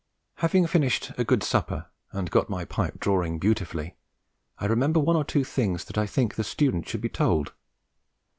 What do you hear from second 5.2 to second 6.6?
two things that I think the